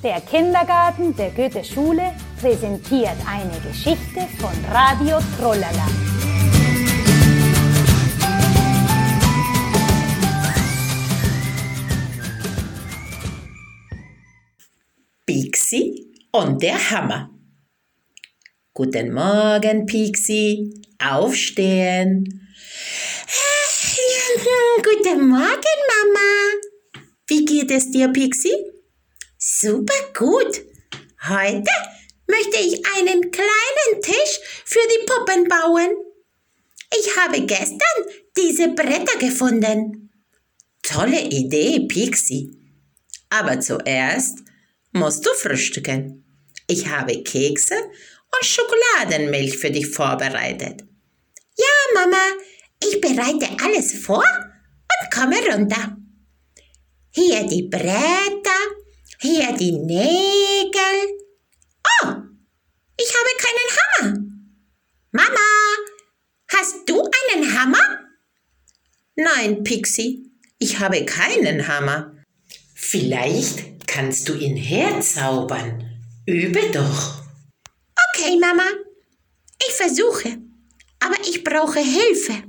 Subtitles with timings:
[0.00, 5.88] Der Kindergarten der Goethe-Schule präsentiert eine Geschichte von Radio Trollala.
[15.26, 17.30] Pixie und der Hammer.
[18.74, 20.80] Guten Morgen, Pixie.
[21.04, 22.48] Aufstehen.
[24.76, 26.28] Guten Morgen, Mama.
[27.26, 28.77] Wie geht es dir, Pixie?
[29.50, 30.60] Super gut.
[31.26, 31.70] Heute
[32.26, 35.88] möchte ich einen kleinen Tisch für die Puppen bauen.
[36.94, 37.78] Ich habe gestern
[38.36, 40.12] diese Bretter gefunden.
[40.82, 42.50] Tolle Idee, Pixie.
[43.30, 44.40] Aber zuerst
[44.92, 46.24] musst du frühstücken.
[46.66, 50.84] Ich habe Kekse und Schokoladenmilch für dich vorbereitet.
[51.56, 52.22] Ja, Mama,
[52.84, 55.96] ich bereite alles vor und komme runter.
[57.12, 58.77] Hier die Bretter,
[59.20, 61.18] hier die Nägel.
[62.02, 62.12] Oh,
[62.96, 64.18] ich habe keinen Hammer.
[65.12, 65.48] Mama,
[66.52, 68.00] hast du einen Hammer?
[69.16, 72.14] Nein, Pixie, ich habe keinen Hammer.
[72.74, 75.84] Vielleicht kannst du ihn herzaubern.
[76.26, 77.22] Übe doch.
[78.14, 78.64] Okay, Mama.
[79.66, 80.38] Ich versuche.
[81.00, 82.44] Aber ich brauche Hilfe.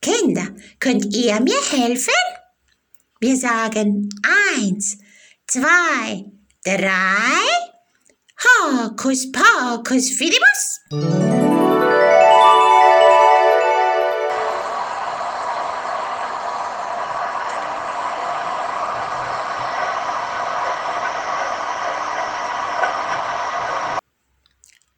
[0.00, 2.12] Kinder, könnt ihr mir helfen?
[3.20, 4.08] Wir sagen
[4.56, 4.98] eins,
[5.46, 6.24] zwei,
[6.64, 7.66] drei.
[8.38, 10.80] Hokus pokus fidibus.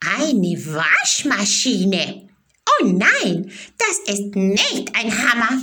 [0.01, 2.29] Eine Waschmaschine.
[2.67, 5.63] Oh nein, das ist nicht ein Hammer.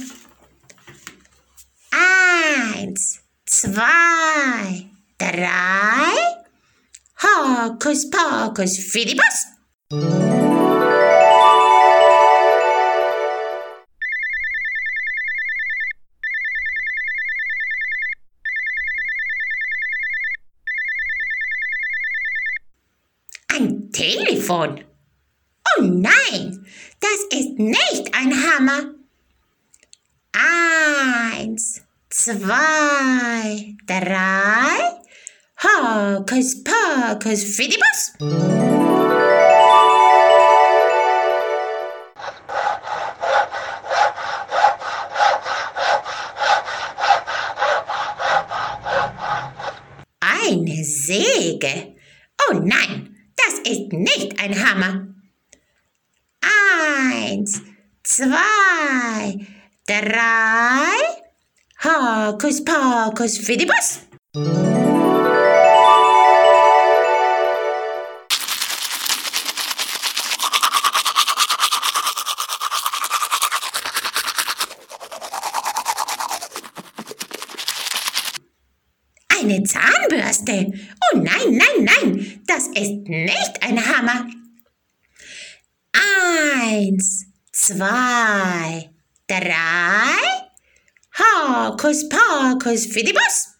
[2.77, 6.45] Eins, zwei, drei.
[7.21, 9.45] Hokus pokus fidibus.
[23.47, 24.83] Ein Telefon.
[25.77, 26.65] Oh nein,
[26.99, 28.93] das ist nicht ein Hammer.
[30.33, 31.81] Eins,
[32.15, 35.01] zwei, drei.
[35.63, 38.13] Hokus pokus fidibus.
[50.19, 51.95] Eine Säge.
[52.49, 55.07] Oh nein, das ist nicht ein Hammer.
[56.41, 57.61] Eins,
[58.03, 59.47] zwei,
[59.85, 61.14] drei.
[61.85, 63.99] Hokus pokus fidibus.
[79.29, 80.73] Eine Zahnbürste.
[81.13, 84.25] Oh nein, nein, nein, das ist nicht ein Hammer.
[85.93, 88.89] Eins, zwei,
[89.27, 90.34] drei.
[91.17, 93.55] Hokus pokus fidibus.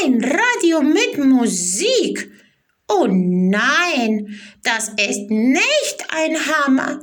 [0.00, 2.30] Ein Radio mit Musik.
[2.86, 7.00] Oh nein, das ist nicht ein Hammer.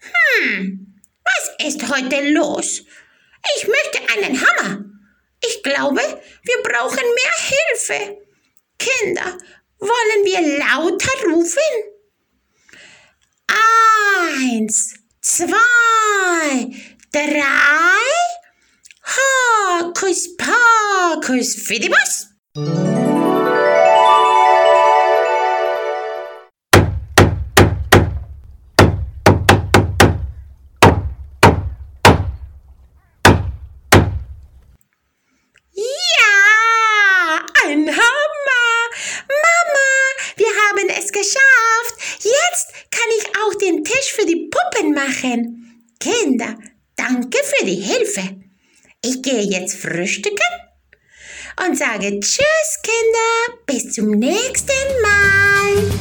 [0.00, 2.82] Hm, was ist heute los?
[3.56, 4.84] Ich möchte einen Hammer.
[5.44, 8.18] Ich glaube, wir brauchen mehr Hilfe.
[8.78, 9.38] Kinder,
[9.78, 11.58] wollen wir lauter rufen?
[13.46, 15.56] Eins, zwei,
[17.12, 17.98] drei.
[19.80, 22.28] Hokus pokus fidibus.
[45.28, 45.84] Machen.
[46.00, 46.56] Kinder,
[46.96, 48.36] danke für die Hilfe.
[49.04, 50.38] Ich gehe jetzt frühstücken
[51.66, 53.58] und sage Tschüss, Kinder.
[53.66, 54.72] Bis zum nächsten
[55.02, 55.97] Mal.